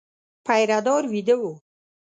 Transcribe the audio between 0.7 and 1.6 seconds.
دار وېده و.